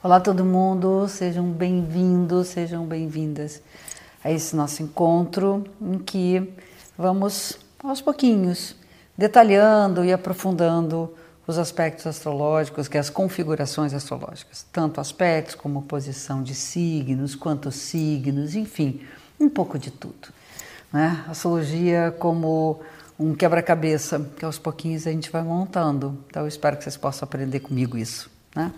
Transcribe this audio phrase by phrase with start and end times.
[0.00, 3.60] Olá todo mundo, sejam bem-vindos, sejam bem-vindas
[4.22, 6.54] a esse nosso encontro em que
[6.96, 8.76] vamos aos pouquinhos
[9.16, 11.12] detalhando e aprofundando
[11.48, 17.72] os aspectos astrológicos, que é as configurações astrológicas, tanto aspectos como posição de signos, quanto
[17.72, 19.00] signos, enfim,
[19.40, 20.28] um pouco de tudo.
[20.92, 21.24] Né?
[21.26, 22.78] Astrologia como
[23.18, 26.16] um quebra-cabeça que aos pouquinhos a gente vai montando.
[26.28, 28.30] Então eu espero que vocês possam aprender comigo isso.
[28.54, 28.72] Né?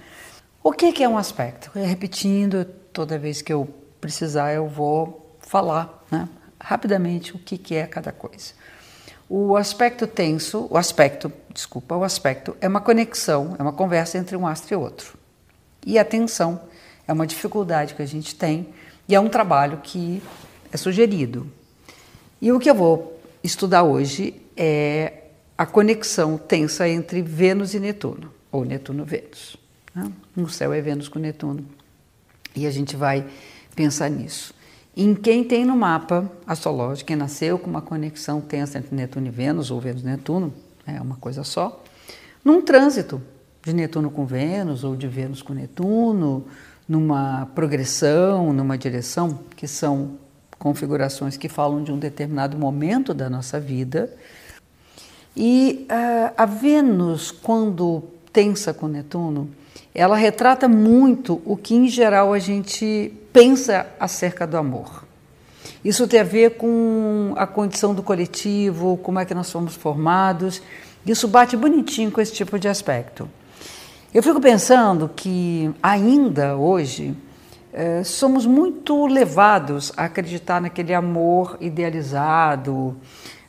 [0.63, 1.71] O que, é um aspecto?
[1.75, 3.66] Repetindo, toda vez que eu
[3.98, 6.29] precisar, eu vou falar né,
[6.61, 8.53] rapidamente o que, que é cada coisa.
[9.27, 14.37] O aspecto tenso, o aspecto, desculpa, o aspecto é uma conexão, é uma conversa entre
[14.37, 15.17] um astro e outro.
[15.87, 16.61] E a tensão
[17.09, 18.69] é uma dificuldade que a gente tem
[19.09, 20.23] e é um trabalho que
[20.70, 21.51] é sugerido.
[22.39, 25.25] E o que eu vou estudar hoje é
[25.56, 29.59] a conexão tensa entre Vênus e Netuno, ou Netuno-Vênus.
[29.95, 30.11] Né?
[30.35, 31.65] No céu é Vênus com Netuno.
[32.55, 33.27] E a gente vai
[33.75, 34.55] pensar nisso.
[34.97, 39.31] Em quem tem no mapa astrológico, quem nasceu com uma conexão tensa entre Netuno e
[39.31, 40.53] Vênus, ou Vênus e Netuno,
[40.87, 41.83] é uma coisa só,
[42.45, 43.23] num trânsito
[43.64, 46.47] de Netuno com Vênus, ou de Vênus com Netuno,
[46.89, 50.19] numa progressão, numa direção, que são
[50.59, 54.12] configurações que falam de um determinado momento da nossa vida.
[55.36, 59.48] E uh, a Vênus, quando tensa com Netuno,
[59.94, 65.05] ela retrata muito o que em geral a gente pensa acerca do amor.
[65.84, 70.62] Isso tem a ver com a condição do coletivo, como é que nós somos formados.
[71.06, 73.28] Isso bate bonitinho com esse tipo de aspecto.
[74.12, 77.16] Eu fico pensando que ainda hoje
[77.72, 82.96] eh, somos muito levados a acreditar naquele amor idealizado,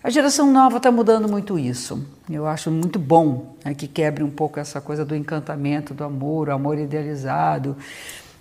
[0.04, 2.04] a geração nova está mudando muito isso.
[2.28, 6.50] Eu acho muito bom né, que quebre um pouco essa coisa do encantamento, do amor,
[6.50, 7.78] o amor idealizado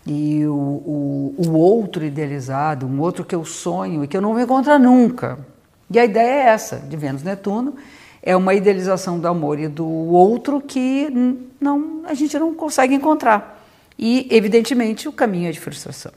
[0.07, 4.33] e o, o, o outro idealizado, um outro que eu sonho e que eu não
[4.33, 5.39] vou encontrar nunca.
[5.91, 7.75] E a ideia é essa, de Vênus Netuno,
[8.23, 11.11] é uma idealização do amor e do outro que
[11.61, 13.63] não, a gente não consegue encontrar.
[13.99, 16.13] E, evidentemente, o caminho é de frustração.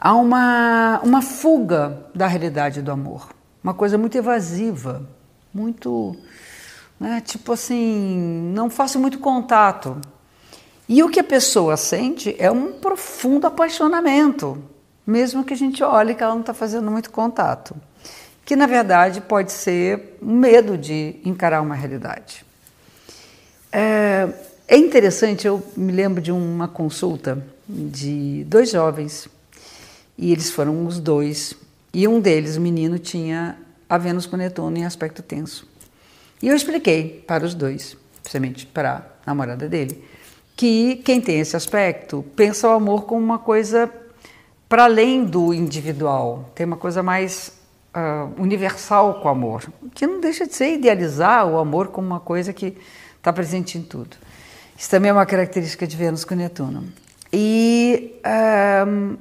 [0.00, 5.08] Há uma, uma fuga da realidade do amor uma coisa muito evasiva,
[5.52, 6.16] muito,
[6.98, 9.96] né, tipo assim, não faço muito contato.
[10.88, 14.62] E o que a pessoa sente é um profundo apaixonamento,
[15.06, 17.76] mesmo que a gente olhe que ela não está fazendo muito contato,
[18.44, 22.44] que na verdade pode ser um medo de encarar uma realidade.
[23.70, 24.28] É,
[24.66, 29.28] é interessante, eu me lembro de uma consulta de dois jovens
[30.16, 31.54] e eles foram os dois
[31.92, 33.56] e um deles, o menino, tinha
[33.88, 35.66] a Vênus com Netuno em aspecto tenso.
[36.42, 40.04] E eu expliquei para os dois, principalmente para a namorada dele,
[40.56, 43.90] que quem tem esse aspecto pensa o amor como uma coisa
[44.68, 47.58] para além do individual, tem uma coisa mais
[47.94, 52.20] uh, universal com o amor, que não deixa de ser idealizar o amor como uma
[52.20, 52.76] coisa que
[53.16, 54.16] está presente em tudo.
[54.76, 56.84] Isso também é uma característica de Vênus com Netuno.
[57.32, 59.18] E uh,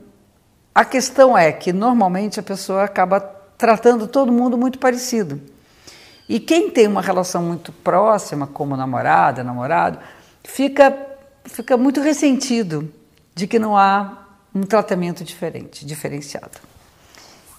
[0.77, 5.41] a questão é que normalmente a pessoa acaba tratando todo mundo muito parecido.
[6.29, 9.97] E quem tem uma relação muito próxima, como namorada, namorado,
[10.43, 10.95] fica,
[11.45, 12.93] fica muito ressentido
[13.33, 16.59] de que não há um tratamento diferente, diferenciado.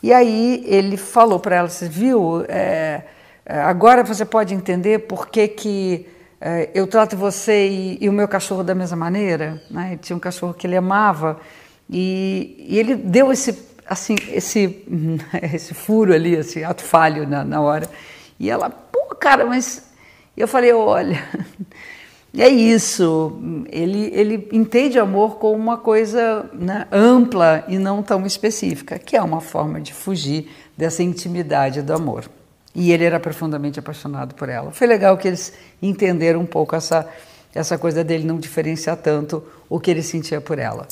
[0.01, 3.03] E aí ele falou para ela, viu, é,
[3.45, 6.09] é, agora você pode entender por que, que
[6.41, 9.61] é, eu trato você e, e, o meu cachorro da mesma maneira?
[9.69, 9.89] Né?
[9.89, 11.41] Ele tinha um cachorro que ele amava
[11.91, 14.85] e, e ele deu esse, assim, esse,
[15.53, 17.89] esse furo ali, esse ato falho na, na hora.
[18.39, 19.89] E ela, pô, cara, mas.
[20.37, 21.21] Eu falei, olha,
[22.37, 23.41] é isso.
[23.71, 29.23] Ele, ele entende amor como uma coisa né, ampla e não tão específica, que é
[29.23, 32.31] uma forma de fugir dessa intimidade do amor.
[32.73, 34.71] E ele era profundamente apaixonado por ela.
[34.71, 37.09] Foi legal que eles entenderam um pouco essa,
[37.53, 40.87] essa coisa dele não diferenciar tanto o que ele sentia por ela.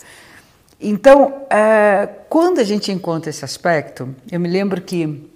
[0.81, 5.31] Então, é, quando a gente encontra esse aspecto, eu me lembro que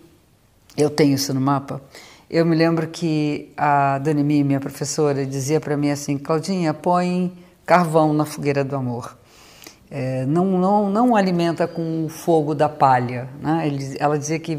[0.76, 1.80] eu tenho isso no mapa.
[2.28, 7.32] Eu me lembro que a Dani Mi, minha professora, dizia para mim assim: Claudinha, põe
[7.66, 9.16] carvão na fogueira do amor.
[9.90, 13.28] É, não, não, não alimenta com o fogo da palha.
[13.42, 13.66] Né?
[13.66, 14.56] Ele, ela dizia que,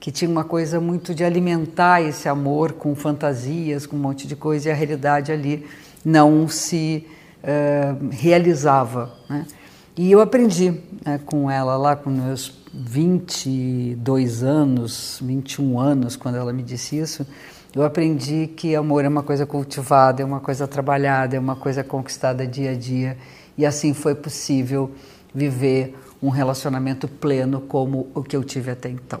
[0.00, 4.34] que tinha uma coisa muito de alimentar esse amor com fantasias, com um monte de
[4.34, 5.66] coisa, e a realidade ali
[6.02, 7.06] não se
[7.42, 9.12] uh, realizava.
[9.28, 9.46] Né?
[9.96, 10.74] E eu aprendi
[11.06, 17.24] né, com ela lá com meus 22 anos, 21 anos, quando ela me disse isso,
[17.72, 21.84] Eu aprendi que amor é uma coisa cultivada, é uma coisa trabalhada, é uma coisa
[21.84, 23.16] conquistada dia a dia.
[23.56, 24.90] E assim foi possível
[25.32, 29.20] viver um relacionamento pleno como o que eu tive até então.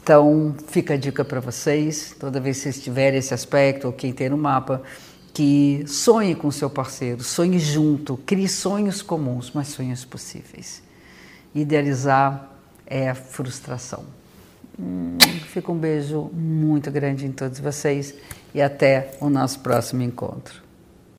[0.00, 4.12] Então, fica a dica para vocês, toda vez que vocês tiverem esse aspecto, ou quem
[4.12, 4.82] tem no mapa,
[5.36, 10.82] que sonhe com seu parceiro, sonhe junto, crie sonhos comuns, mas sonhos possíveis.
[11.54, 12.52] Idealizar
[12.86, 14.04] é frustração.
[14.80, 15.18] Hum,
[15.48, 18.14] fica um beijo muito grande em todos vocês
[18.54, 20.65] e até o nosso próximo encontro.